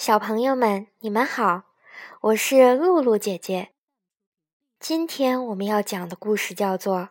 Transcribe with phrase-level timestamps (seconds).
[0.00, 1.64] 小朋友们，你们好，
[2.22, 3.68] 我是露露姐姐。
[4.78, 6.96] 今天我们要讲的故事叫做《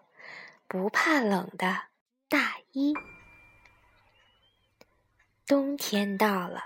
[0.68, 1.82] 不怕冷的
[2.28, 2.94] 大衣》。
[5.46, 6.64] 冬天到了，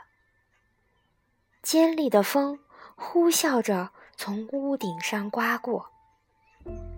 [1.62, 2.58] 尖利的风
[2.96, 5.92] 呼啸着从屋顶上刮过，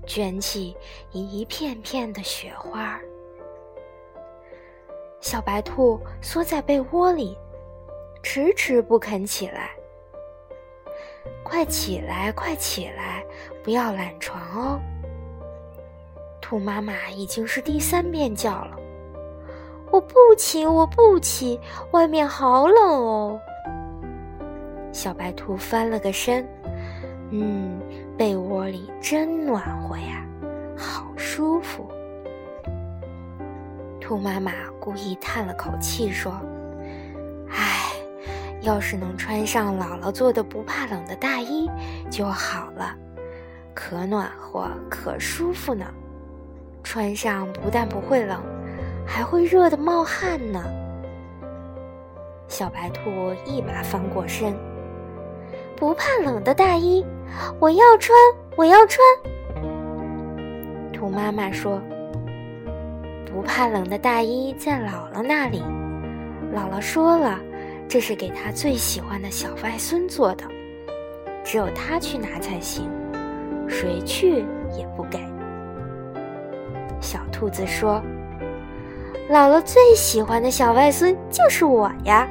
[0.05, 0.77] 卷起
[1.11, 2.99] 一片片的雪花。
[5.19, 7.35] 小白兔缩在被窝里。
[8.25, 9.69] 迟迟不肯起来，
[11.43, 13.23] 快起来，快起来，
[13.63, 14.79] 不要懒床哦！
[16.41, 18.77] 兔妈妈已经是第三遍叫了，
[19.91, 21.59] 我不起，我不起，
[21.91, 23.39] 外面好冷哦。
[24.91, 26.45] 小白兔翻了个身，
[27.29, 27.79] 嗯，
[28.17, 30.25] 被窝里真暖和呀，
[30.75, 31.87] 好舒服。
[34.01, 36.33] 兔妈妈故意叹了口气说。
[38.65, 41.69] 要是能穿上姥姥做的不怕冷的大衣
[42.09, 42.95] 就好了，
[43.75, 45.85] 可暖和可舒服呢。
[46.83, 48.41] 穿上不但不会冷，
[49.05, 50.63] 还会热得冒汗呢。
[52.47, 54.55] 小白兔一把翻过身，
[55.75, 57.05] 不怕冷的大衣，
[57.59, 58.17] 我要穿，
[58.55, 58.99] 我要穿。
[60.91, 61.79] 兔妈妈说
[63.31, 65.63] ：“不怕冷的大衣在姥姥那里。”
[66.51, 67.39] 姥姥说了。
[67.87, 70.43] 这是给他最喜欢的小外孙做的，
[71.43, 72.89] 只有他去拿才行，
[73.67, 74.45] 谁去
[74.77, 75.19] 也不给。
[76.99, 78.01] 小兔子说
[79.29, 82.27] ：“姥姥最喜欢的小外孙就是我呀，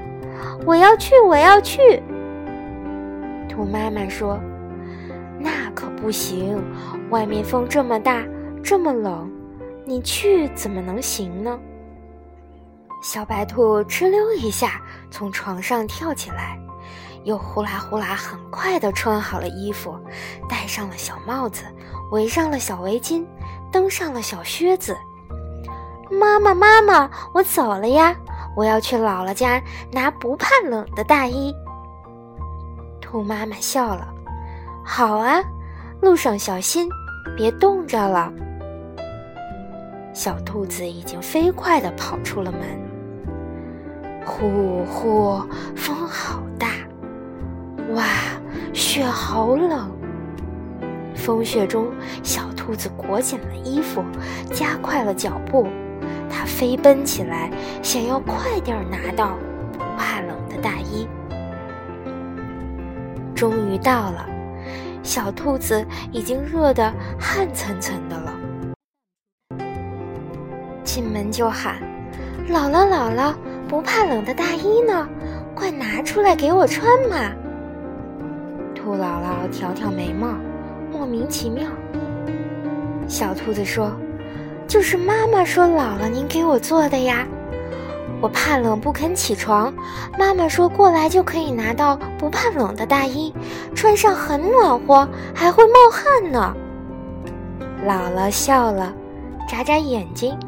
[0.66, 2.02] 我要去，我要去。”
[3.48, 4.38] 兔妈妈说
[5.38, 6.60] ：“那可不行，
[7.10, 8.24] 外面风这么大，
[8.62, 9.30] 这么冷，
[9.84, 11.58] 你去怎么能行呢？”
[13.04, 16.58] 小白兔哧溜一下从床上跳起来，
[17.24, 19.94] 又呼啦呼啦很快地穿好了衣服，
[20.48, 21.64] 戴上了小帽子，
[22.12, 23.22] 围上了小围巾，
[23.70, 24.96] 登上了小靴子。
[26.10, 28.16] 妈妈，妈妈，我走了呀！
[28.56, 29.62] 我要去姥姥家
[29.92, 31.54] 拿不怕冷的大衣。
[33.02, 34.08] 兔妈妈笑了
[34.82, 35.42] ：“好啊，
[36.00, 36.88] 路上小心，
[37.36, 38.32] 别冻着了。”
[40.14, 42.93] 小兔子已经飞快地跑出了门。
[44.36, 45.40] 呼呼，
[45.76, 46.66] 风好大！
[47.94, 48.04] 哇，
[48.72, 49.88] 雪好冷。
[51.14, 51.86] 风雪中，
[52.24, 54.02] 小兔子裹紧了衣服，
[54.52, 55.68] 加快了脚步。
[56.28, 57.48] 它飞奔起来，
[57.80, 59.38] 想要快点拿到
[59.72, 61.06] 不怕冷的大衣。
[63.36, 64.26] 终于到了，
[65.04, 68.34] 小兔子已经热得汗涔涔的了。
[70.82, 71.76] 进门就喊
[72.50, 73.32] ：“姥姥，姥姥！”
[73.74, 75.08] 不怕冷的大衣呢，
[75.52, 77.32] 快拿出来给我穿嘛！
[78.72, 80.36] 兔姥姥挑挑眉毛，
[80.92, 81.66] 莫名其妙。
[83.08, 83.90] 小兔子说
[84.68, 87.26] ：“就是妈妈说姥姥您给我做的呀，
[88.20, 89.74] 我怕冷不肯起床，
[90.16, 93.34] 妈妈说过来就可以拿到不怕冷的大衣，
[93.74, 96.54] 穿上很暖和，还会冒汗呢。”
[97.84, 98.94] 姥姥笑了，
[99.48, 100.38] 眨眨眼睛。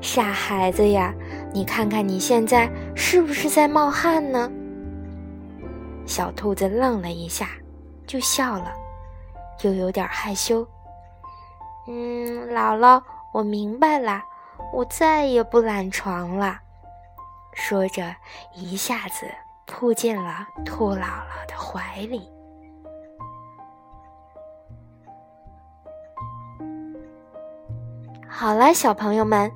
[0.00, 1.14] 傻孩子呀，
[1.52, 4.50] 你看看你现在是不是在冒汗呢？
[6.06, 7.50] 小兔子愣了一下，
[8.06, 8.72] 就笑了，
[9.62, 10.66] 又有点害羞。
[11.86, 13.02] 嗯，姥姥，
[13.34, 14.22] 我明白了，
[14.72, 16.58] 我再也不懒床了。
[17.52, 18.14] 说着，
[18.54, 19.26] 一下子
[19.66, 22.30] 扑进了兔姥姥的怀里。
[28.26, 29.52] 好了，小朋友们。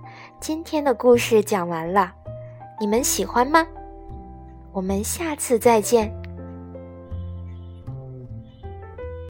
[0.46, 2.14] 今天的故事讲完了，
[2.78, 3.66] 你们喜欢吗？
[4.70, 6.08] 我们下次再见。